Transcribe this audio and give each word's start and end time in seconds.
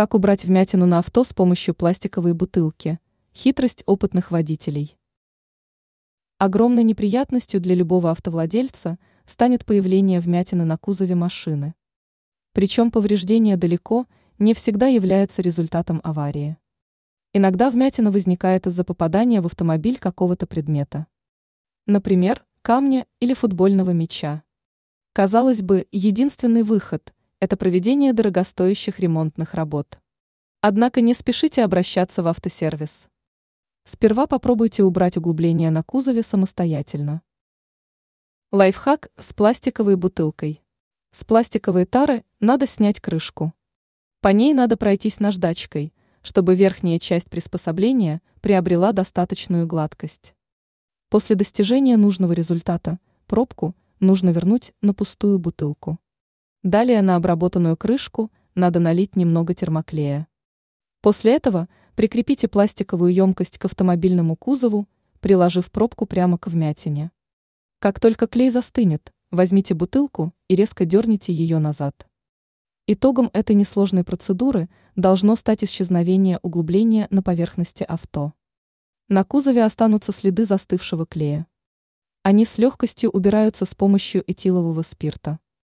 Как 0.00 0.14
убрать 0.14 0.46
вмятину 0.46 0.86
на 0.86 1.00
авто 1.00 1.24
с 1.24 1.34
помощью 1.34 1.74
пластиковой 1.74 2.32
бутылки? 2.32 2.98
Хитрость 3.34 3.82
опытных 3.84 4.30
водителей. 4.30 4.96
Огромной 6.38 6.84
неприятностью 6.84 7.60
для 7.60 7.74
любого 7.74 8.10
автовладельца 8.10 8.98
станет 9.26 9.66
появление 9.66 10.20
вмятины 10.20 10.64
на 10.64 10.78
кузове 10.78 11.16
машины. 11.16 11.74
Причем 12.54 12.90
повреждение 12.90 13.58
далеко 13.58 14.06
не 14.38 14.54
всегда 14.54 14.86
является 14.86 15.42
результатом 15.42 16.00
аварии. 16.02 16.56
Иногда 17.34 17.68
вмятина 17.68 18.10
возникает 18.10 18.66
из-за 18.66 18.84
попадания 18.84 19.42
в 19.42 19.46
автомобиль 19.46 19.98
какого-то 19.98 20.46
предмета. 20.46 21.08
Например, 21.86 22.42
камня 22.62 23.04
или 23.20 23.34
футбольного 23.34 23.90
мяча. 23.90 24.44
Казалось 25.12 25.60
бы, 25.60 25.86
единственный 25.92 26.62
выход– 26.62 27.12
это 27.40 27.56
проведение 27.56 28.12
дорогостоящих 28.12 29.00
ремонтных 29.00 29.54
работ. 29.54 29.98
Однако 30.60 31.00
не 31.00 31.14
спешите 31.14 31.64
обращаться 31.64 32.22
в 32.22 32.28
автосервис. 32.28 33.08
Сперва 33.84 34.26
попробуйте 34.26 34.84
убрать 34.84 35.16
углубление 35.16 35.70
на 35.70 35.82
кузове 35.82 36.22
самостоятельно. 36.22 37.22
Лайфхак 38.52 39.10
с 39.16 39.32
пластиковой 39.32 39.96
бутылкой. 39.96 40.62
С 41.12 41.24
пластиковой 41.24 41.86
тары 41.86 42.24
надо 42.40 42.66
снять 42.66 43.00
крышку. 43.00 43.54
По 44.20 44.28
ней 44.28 44.52
надо 44.52 44.76
пройтись 44.76 45.18
наждачкой, 45.18 45.94
чтобы 46.20 46.54
верхняя 46.54 46.98
часть 46.98 47.30
приспособления 47.30 48.20
приобрела 48.42 48.92
достаточную 48.92 49.66
гладкость. 49.66 50.34
После 51.08 51.36
достижения 51.36 51.96
нужного 51.96 52.32
результата 52.32 52.98
пробку 53.26 53.74
нужно 53.98 54.28
вернуть 54.28 54.74
на 54.82 54.92
пустую 54.92 55.38
бутылку. 55.38 55.98
Далее 56.62 57.00
на 57.00 57.16
обработанную 57.16 57.74
крышку 57.74 58.30
надо 58.54 58.80
налить 58.80 59.16
немного 59.16 59.54
термоклея. 59.54 60.28
После 61.00 61.34
этого 61.34 61.70
прикрепите 61.94 62.48
пластиковую 62.48 63.14
емкость 63.14 63.56
к 63.56 63.64
автомобильному 63.64 64.36
кузову, 64.36 64.86
приложив 65.20 65.70
пробку 65.70 66.04
прямо 66.04 66.36
к 66.36 66.48
вмятине. 66.48 67.12
Как 67.78 67.98
только 67.98 68.26
клей 68.26 68.50
застынет, 68.50 69.10
возьмите 69.30 69.72
бутылку 69.72 70.34
и 70.48 70.54
резко 70.54 70.84
дерните 70.84 71.32
ее 71.32 71.58
назад. 71.58 72.06
Итогом 72.86 73.30
этой 73.32 73.56
несложной 73.56 74.04
процедуры 74.04 74.68
должно 74.96 75.36
стать 75.36 75.64
исчезновение 75.64 76.40
углубления 76.42 77.06
на 77.08 77.22
поверхности 77.22 77.84
авто. 77.84 78.34
На 79.08 79.24
кузове 79.24 79.64
останутся 79.64 80.12
следы 80.12 80.44
застывшего 80.44 81.06
клея. 81.06 81.46
Они 82.22 82.44
с 82.44 82.58
легкостью 82.58 83.08
убираются 83.08 83.64
с 83.64 83.74
помощью 83.74 84.30
этилового 84.30 84.82
спирта. 84.82 85.38